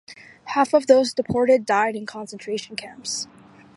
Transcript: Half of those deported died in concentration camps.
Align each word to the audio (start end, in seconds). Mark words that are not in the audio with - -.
Half 0.45 0.73
of 0.73 0.87
those 0.87 1.13
deported 1.13 1.63
died 1.63 1.95
in 1.95 2.07
concentration 2.07 2.75
camps. 2.75 3.27